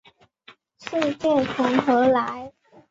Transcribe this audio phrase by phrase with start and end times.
[0.79, 1.45] 世界从
[1.77, 2.51] 何来？